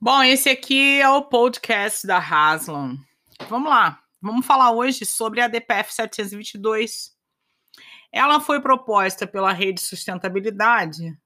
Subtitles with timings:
[0.00, 2.96] Bom, esse aqui é o podcast da Haslam.
[3.48, 4.00] Vamos lá.
[4.22, 7.10] Vamos falar hoje sobre a DPF 722.
[8.12, 11.18] Ela foi proposta pela Rede Sustentabilidade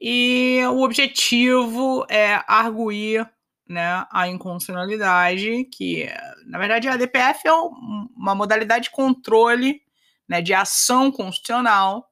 [0.00, 3.28] e o objetivo é arguir
[3.68, 6.08] né, a inconstitucionalidade, que,
[6.46, 9.82] na verdade, a DPF é uma modalidade de controle
[10.28, 12.08] né, de ação constitucional,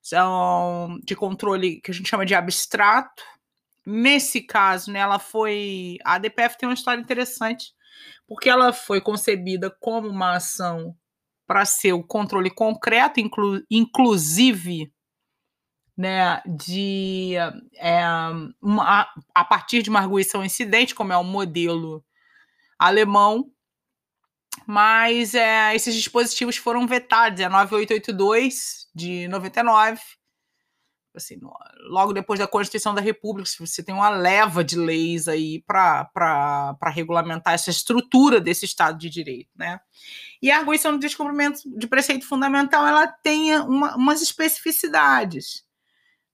[0.00, 3.22] são de controle que a gente chama de abstrato.
[3.90, 5.96] Nesse caso, né, ela foi.
[6.04, 7.72] A DPF tem uma história interessante,
[8.28, 10.96] porque ela foi concebida como uma ação
[11.44, 14.92] para ser o controle concreto, inclu, inclusive
[15.98, 17.34] né, de
[17.76, 18.00] é,
[18.62, 22.04] uma, a partir de uma arguição incidente, como é o modelo
[22.78, 23.50] alemão,
[24.64, 30.00] mas é, esses dispositivos foram vetados, é 9882 de 99,
[31.14, 31.38] assim,
[31.88, 37.54] logo depois da Constituição da República, você tem uma leva de leis aí para regulamentar
[37.54, 39.80] essa estrutura desse Estado de Direito, né?
[40.40, 45.64] E a arguição do descumprimento de preceito fundamental, ela tem uma, umas especificidades,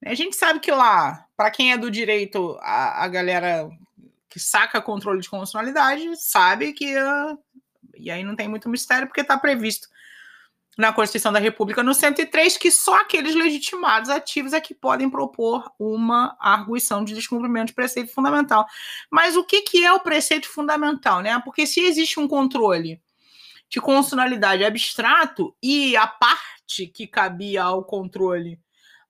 [0.05, 3.67] a gente sabe que lá, para quem é do direito, a, a, galera
[4.29, 6.95] que saca controle de constitucionalidade sabe que.
[6.95, 7.37] Uh,
[7.95, 9.87] e aí não tem muito mistério, porque está previsto
[10.77, 15.71] na Constituição da República, no 103, que só aqueles legitimados ativos é que podem propor
[15.79, 18.65] uma arguição de descumprimento de preceito fundamental.
[19.09, 21.21] Mas o que, que é o preceito fundamental?
[21.21, 21.41] Né?
[21.43, 23.01] Porque se existe um controle
[23.67, 28.59] de constitucionalidade abstrato e a parte que cabia ao controle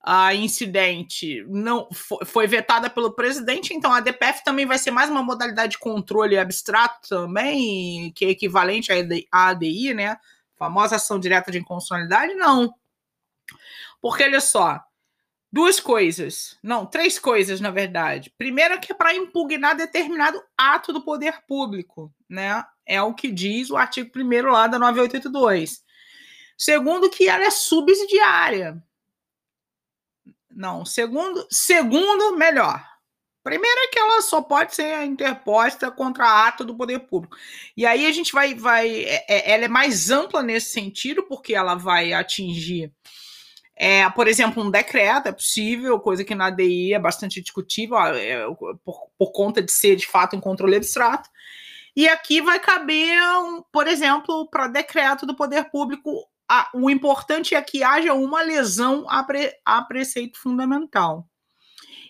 [0.00, 1.86] a incidente não
[2.24, 6.38] foi vetada pelo presidente, então a DPF também vai ser mais uma modalidade de controle
[6.38, 8.90] abstrato também, que é equivalente
[9.30, 10.16] à ADI, né?
[10.58, 12.74] Famosa ação direta de inconstitucionalidade, não.
[14.00, 14.82] Porque olha só,
[15.50, 18.32] duas coisas, não, três coisas na verdade.
[18.36, 22.64] Primeiro que é para impugnar determinado ato do poder público, né?
[22.84, 25.82] É o que diz o artigo 1 lá da 9882.
[26.56, 28.82] Segundo que ela é subsidiária.
[30.50, 32.84] Não, segundo, segundo melhor.
[33.48, 37.34] Primeiro é que ela só pode ser interposta contra ato do poder público.
[37.74, 41.54] E aí a gente vai, vai, é, é, ela é mais ampla nesse sentido, porque
[41.54, 42.92] ela vai atingir,
[43.74, 48.44] é, por exemplo, um decreto, é possível, coisa que na ADI é bastante discutível, é,
[48.84, 51.30] por, por conta de ser de fato um controle abstrato.
[51.96, 56.10] E aqui vai caber, um, por exemplo, para decreto do poder público
[56.46, 61.26] a, o importante é que haja uma lesão a, pre, a preceito fundamental.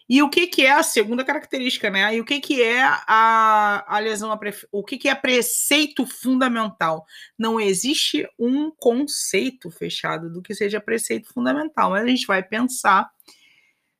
[0.08, 2.16] E o que, que é a segunda característica, né?
[2.16, 4.40] E o que, que é a, a lesão, a
[4.72, 7.04] o que, que é preceito fundamental?
[7.38, 13.10] Não existe um conceito fechado do que seja preceito fundamental, mas a gente vai pensar,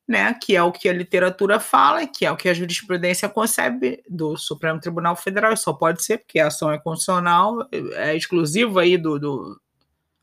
[0.06, 4.02] né, que é o que a literatura fala, que é o que a jurisprudência concebe
[4.08, 8.96] do Supremo Tribunal Federal, só pode ser porque a ação é constitucional, é exclusiva aí
[8.96, 9.60] do, do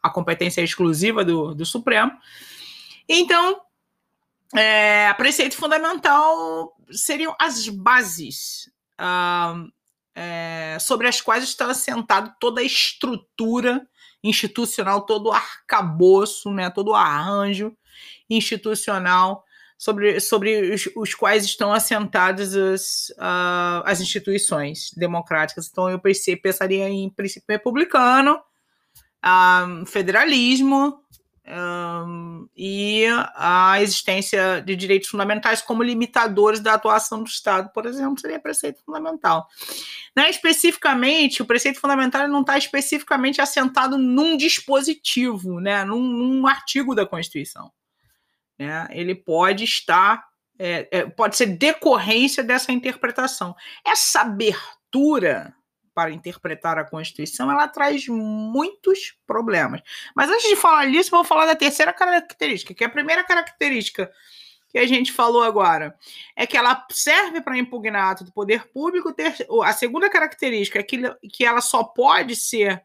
[0.01, 2.11] a competência exclusiva do, do Supremo.
[3.07, 3.61] Então,
[4.57, 8.69] é, preceito fundamental seriam as bases
[10.15, 13.85] é, sobre as quais está assentado toda a estrutura
[14.23, 17.75] institucional, todo o arcabouço, né, todo o arranjo
[18.29, 19.43] institucional
[19.77, 25.67] sobre, sobre os, os quais estão assentadas as, uh, as instituições democráticas.
[25.69, 28.39] Então, eu pensei, pensaria em princípio republicano,
[29.23, 31.04] um, federalismo
[31.47, 38.19] um, e a existência de direitos fundamentais como limitadores da atuação do Estado, por exemplo,
[38.19, 39.47] seria preceito fundamental.
[40.15, 46.95] Né, especificamente, o preceito fundamental não está especificamente assentado num dispositivo, né, num, num artigo
[46.95, 47.71] da Constituição.
[48.57, 50.25] Né, ele pode estar,
[50.57, 53.55] é, é, pode ser decorrência dessa interpretação.
[53.85, 55.53] Essa abertura
[55.95, 59.81] para interpretar a Constituição, ela traz muitos problemas.
[60.13, 64.11] Mas antes de falar disso, vou falar da terceira característica, que é a primeira característica
[64.69, 65.97] que a gente falou agora
[66.35, 69.15] é que ela serve para impugnar ato do poder público.
[69.63, 71.01] A segunda característica é que,
[71.31, 72.83] que ela só pode ser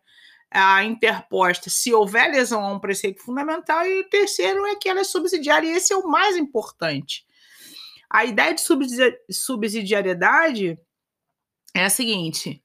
[0.49, 5.01] a, interposta se houver lesão a um preceito fundamental, e o terceiro é que ela
[5.01, 7.27] é subsidiária, e esse é o mais importante.
[8.09, 8.61] A ideia de
[9.31, 10.79] subsidiariedade
[11.75, 12.63] é a seguinte: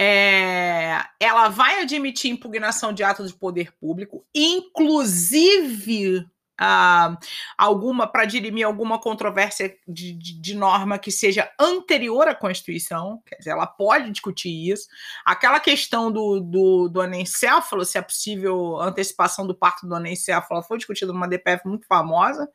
[0.00, 6.18] é, ela vai admitir impugnação de atos de poder público, inclusive
[6.60, 7.16] uh,
[7.56, 13.36] alguma para dirimir alguma controvérsia de, de, de, norma que seja anterior à Constituição, quer
[13.36, 14.86] dizer, ela pode discutir isso.
[15.24, 20.78] Aquela questão do, do, do anencéfalo, se é possível antecipação do parto do anencéfalo, foi
[20.78, 22.48] discutida numa DPF muito famosa,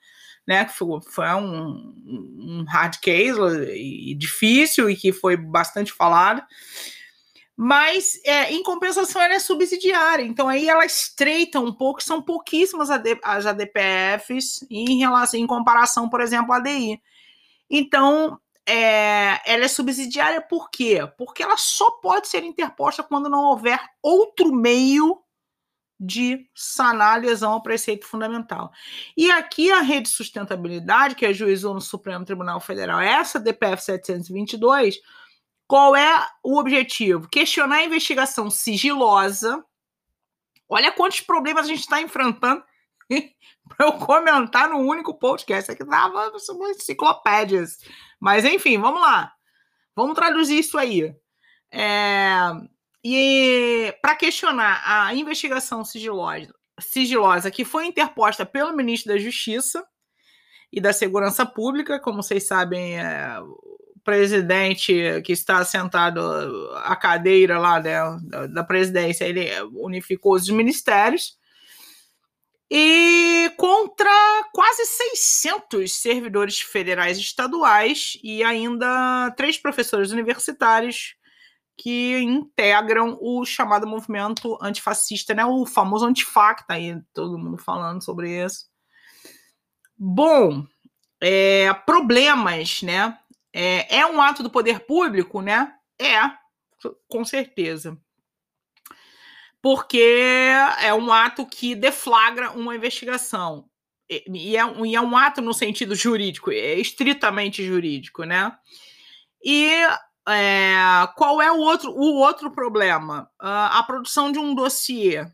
[0.47, 3.39] né, que foi, foi um, um hard case
[3.73, 6.43] e difícil e que foi bastante falado
[7.63, 12.89] mas é, em compensação ela é subsidiária, então aí ela estreita um pouco, são pouquíssimas
[13.23, 16.99] as ADPFs em relação, em comparação, por exemplo, à ADI.
[17.69, 21.07] Então, é, ela é subsidiária por quê?
[21.19, 25.21] Porque ela só pode ser interposta quando não houver outro meio
[25.99, 28.71] de sanar a lesão ao preceito fundamental.
[29.15, 34.99] E aqui a rede de sustentabilidade, que ajuizou no Supremo Tribunal Federal, essa DPF 722,
[35.71, 37.29] qual é o objetivo?
[37.29, 39.63] Questionar a investigação sigilosa.
[40.67, 42.61] Olha quantos problemas a gente está enfrentando
[43.69, 45.71] para eu comentar no único podcast.
[45.71, 46.29] Aqui dava
[46.71, 47.77] enciclopédias.
[48.19, 49.31] Mas, enfim, vamos lá.
[49.95, 51.15] Vamos traduzir isso aí.
[51.71, 52.27] É...
[53.01, 59.87] E para questionar a investigação sigilosa, sigilosa que foi interposta pelo ministro da Justiça
[60.69, 63.37] e da Segurança Pública, como vocês sabem, é,
[64.03, 66.19] presidente que está sentado
[66.83, 71.39] à cadeira lá da, da presidência, ele unificou os ministérios,
[72.73, 74.09] e contra
[74.53, 81.15] quase 600 servidores federais e estaduais e ainda três professores universitários
[81.77, 85.43] que integram o chamado movimento antifascista, né?
[85.43, 88.67] o famoso Antifa, tá aí todo mundo falando sobre isso.
[89.97, 90.65] Bom,
[91.19, 93.17] é, problemas, né?
[93.53, 95.73] É, é um ato do poder público, né?
[95.99, 96.19] É,
[97.07, 97.97] com certeza.
[99.61, 100.01] Porque
[100.81, 103.69] é um ato que deflagra uma investigação.
[104.09, 108.51] E é, e é um ato no sentido jurídico, é estritamente jurídico, né?
[109.43, 109.71] E
[110.27, 113.29] é, qual é o outro, o outro problema?
[113.41, 115.25] Uh, a produção de um dossiê.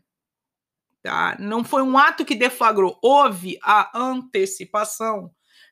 [1.02, 1.36] Tá?
[1.38, 5.30] Não foi um ato que deflagrou, houve a antecipação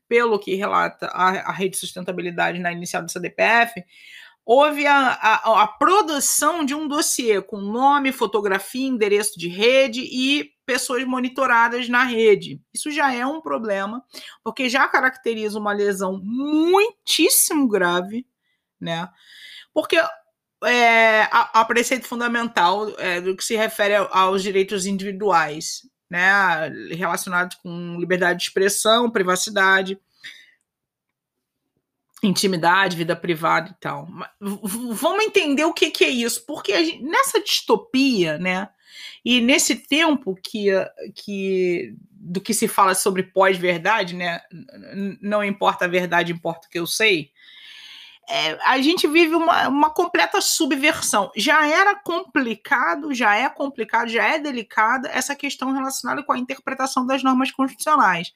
[0.08, 3.84] pelo que relata a, a rede de sustentabilidade na inicial dessa DPF,
[4.44, 10.52] houve a, a, a, produção de um dossiê com nome, fotografia, endereço de rede e
[10.64, 12.60] pessoas monitoradas na rede.
[12.72, 14.04] Isso já é um problema,
[14.44, 18.24] porque já caracteriza uma lesão muitíssimo grave,
[18.80, 19.08] né?
[19.74, 19.96] Porque
[20.64, 27.56] é, a, a preceito fundamental é, do que se refere aos direitos individuais né, relacionados
[27.56, 29.98] com liberdade de expressão, privacidade,
[32.22, 34.08] intimidade, vida privada e tal.
[34.40, 38.68] Vamos entender o que, que é isso, porque gente, nessa distopia, né,
[39.24, 40.70] e nesse tempo que,
[41.14, 44.40] que do que se fala sobre pós-verdade, né,
[45.20, 47.30] não importa a verdade, importa o que eu sei
[48.28, 51.30] é, a gente vive uma, uma completa subversão.
[51.36, 57.06] Já era complicado, já é complicado, já é delicada essa questão relacionada com a interpretação
[57.06, 58.34] das normas constitucionais.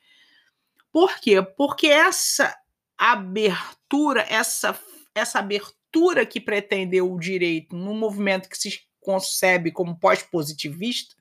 [0.93, 1.43] Por quê?
[1.43, 2.55] Porque essa
[2.97, 4.79] abertura, essa,
[5.15, 11.21] essa abertura que pretendeu o direito num movimento que se concebe como pós-positivista,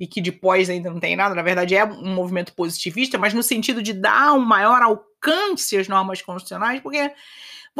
[0.00, 3.34] e que de pós ainda não tem nada, na verdade é um movimento positivista, mas
[3.34, 7.12] no sentido de dar um maior alcance às normas constitucionais, porque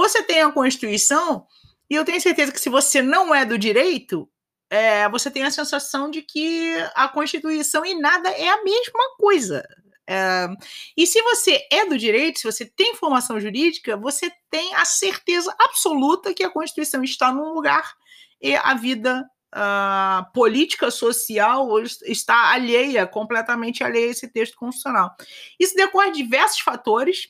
[0.00, 1.46] você tem a Constituição,
[1.88, 4.26] e eu tenho certeza que se você não é do direito,
[4.70, 9.62] é, você tem a sensação de que a Constituição e nada é a mesma coisa.
[10.08, 10.48] É,
[10.96, 15.54] e se você é do direito, se você tem formação jurídica, você tem a certeza
[15.58, 17.92] absoluta que a Constituição está num lugar
[18.40, 21.68] e a vida uh, política social
[22.04, 25.14] está alheia, completamente alheia a esse texto constitucional.
[25.58, 27.28] Isso decorre de diversos fatores,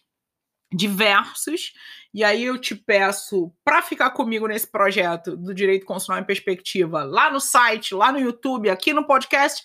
[0.72, 1.72] diversos,
[2.12, 7.04] e aí eu te peço para ficar comigo nesse projeto do Direito Constitucional em Perspectiva,
[7.04, 9.64] lá no site, lá no YouTube, aqui no podcast,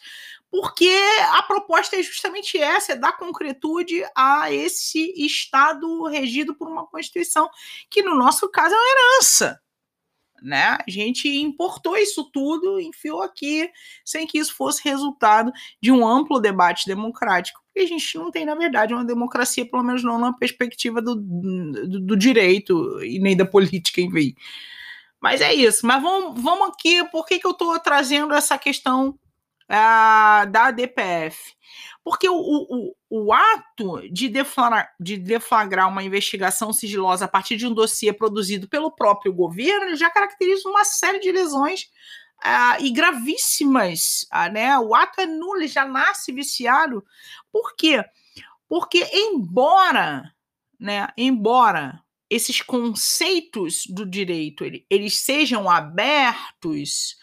[0.50, 0.96] porque
[1.32, 7.50] a proposta é justamente essa, é dar concretude a esse Estado regido por uma Constituição,
[7.90, 9.60] que no nosso caso é uma herança
[10.46, 10.78] né?
[10.78, 13.70] A gente importou isso tudo, enfiou aqui,
[14.06, 17.65] sem que isso fosse resultado de um amplo debate democrático.
[17.76, 21.16] E a gente não tem, na verdade, uma democracia, pelo menos não na perspectiva do,
[21.16, 24.34] do, do direito e nem da política, enfim.
[25.22, 25.86] Mas é isso.
[25.86, 31.54] Mas vamos, vamos aqui, por que, que eu estou trazendo essa questão uh, da DPF?
[32.04, 34.32] Porque o, o, o ato de
[35.00, 40.10] de deflagrar uma investigação sigilosa a partir de um dossiê produzido pelo próprio governo já
[40.10, 41.90] caracteriza uma série de lesões
[42.44, 44.78] uh, e gravíssimas, uh, né?
[44.80, 47.04] O ato é nulo, ele já nasce viciado.
[47.52, 48.04] Por quê?
[48.68, 50.24] Porque embora,
[50.80, 57.16] né, embora esses conceitos do direito eles sejam abertos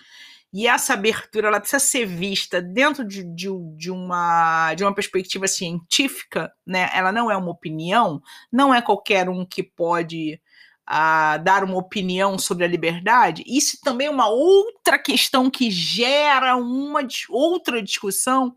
[0.53, 5.49] e essa abertura ela precisa ser vista dentro de, de, de, uma, de uma perspectiva
[5.49, 6.91] científica, né?
[6.93, 8.21] Ela não é uma opinião,
[8.53, 10.39] não é qualquer um que pode
[10.87, 16.57] a dar uma opinião sobre a liberdade, isso também é uma outra questão que gera
[16.57, 18.57] uma outra discussão,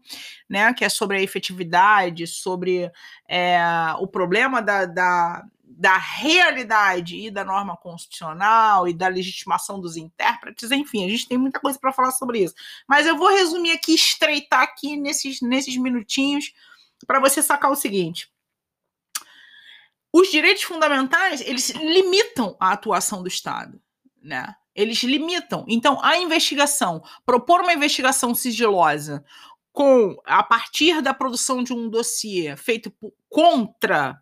[0.50, 2.92] né, que é sobre a efetividade, sobre
[3.30, 3.60] é,
[4.00, 10.72] o problema da, da, da realidade e da norma constitucional e da legitimação dos intérpretes,
[10.72, 12.56] enfim, a gente tem muita coisa para falar sobre isso.
[12.88, 16.54] Mas eu vou resumir aqui, estreitar aqui nesses, nesses minutinhos
[17.06, 18.34] para você sacar o seguinte
[20.18, 23.82] os direitos fundamentais, eles limitam a atuação do Estado,
[24.24, 24.56] né?
[24.74, 25.66] Eles limitam.
[25.68, 29.26] Então, a investigação, propor uma investigação sigilosa
[29.74, 32.94] com a partir da produção de um dossiê feito
[33.28, 34.18] contra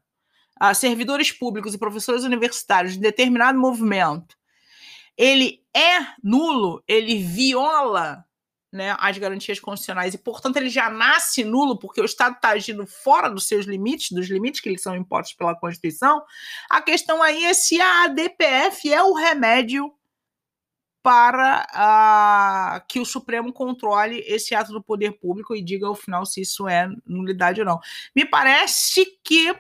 [0.60, 4.36] uh, servidores públicos e professores universitários de determinado movimento,
[5.16, 8.26] ele é nulo, ele viola
[8.74, 12.88] né, as garantias constitucionais e, portanto, ele já nasce nulo porque o Estado está agindo
[12.88, 16.24] fora dos seus limites, dos limites que lhes são impostos pela Constituição.
[16.68, 19.94] A questão aí é se a ADPF é o remédio
[21.04, 26.26] para uh, que o Supremo controle esse ato do poder público e diga ao final
[26.26, 27.80] se isso é nulidade ou não.
[28.16, 29.56] Me parece que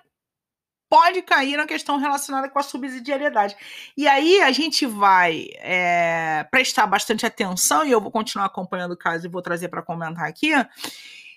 [0.94, 3.56] pode cair na questão relacionada com a subsidiariedade.
[3.98, 8.98] E aí a gente vai é, prestar bastante atenção, e eu vou continuar acompanhando o
[8.98, 10.52] caso e vou trazer para comentar aqui,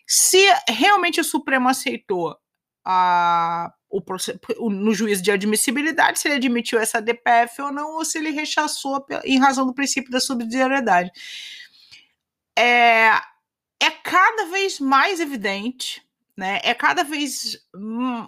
[0.06, 2.36] se realmente o Supremo aceitou
[2.84, 8.18] a, o, no juízo de admissibilidade, se ele admitiu essa DPF ou não, ou se
[8.18, 11.10] ele rechaçou em razão do princípio da subsidiariedade.
[12.58, 13.06] É,
[13.80, 16.05] é cada vez mais evidente
[16.37, 16.61] né?
[16.62, 17.59] É cada vez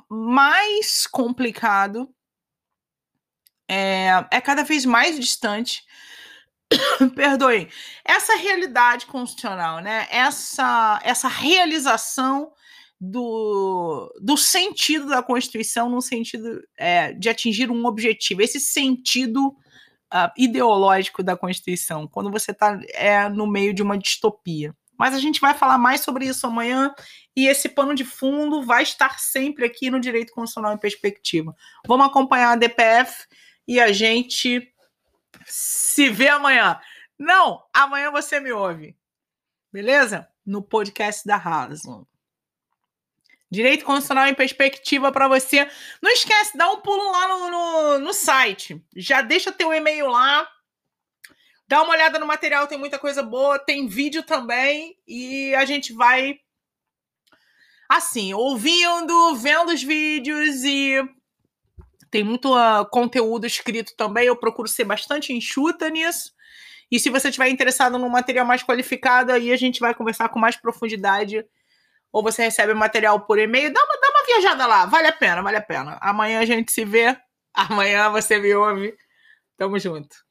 [0.09, 2.09] mais complicado,
[3.69, 5.85] é, é cada vez mais distante.
[7.15, 7.69] Perdoem,
[8.05, 10.07] essa realidade constitucional, né?
[10.11, 12.53] Essa, essa realização
[13.01, 19.49] do, do sentido da Constituição no sentido é, de atingir um objetivo, esse sentido
[20.13, 24.75] uh, ideológico da Constituição, quando você está é, no meio de uma distopia.
[24.99, 26.93] Mas a gente vai falar mais sobre isso amanhã
[27.37, 31.55] e esse pano de fundo vai estar sempre aqui no Direito Constitucional em Perspectiva.
[31.87, 33.27] Vamos acompanhar a DPF
[33.67, 34.75] e a gente
[35.47, 36.81] se vê amanhã.
[37.17, 38.97] Não, amanhã você me ouve.
[39.73, 40.29] Beleza?
[40.45, 42.07] No podcast da Razão.
[43.51, 45.71] Direito Constitucional em Perspectiva para você.
[46.03, 48.85] Não esquece, dá um pulo lá no, no, no site.
[48.97, 50.47] Já deixa teu e-mail lá
[51.69, 55.93] Dá uma olhada no material, tem muita coisa boa, tem vídeo também, e a gente
[55.93, 56.41] vai
[57.89, 60.97] assim, ouvindo, vendo os vídeos e
[62.11, 64.27] tem muito uh, conteúdo escrito também.
[64.27, 66.33] Eu procuro ser bastante enxuta nisso.
[66.91, 70.39] E se você estiver interessado num material mais qualificado, aí a gente vai conversar com
[70.39, 71.45] mais profundidade.
[72.11, 73.73] Ou você recebe o material por e-mail.
[73.73, 74.87] Dá uma, dá uma viajada lá.
[74.87, 75.99] Vale a pena, vale a pena.
[76.01, 77.17] Amanhã a gente se vê.
[77.53, 78.97] Amanhã você me ouve.
[79.57, 80.28] Tamo junto.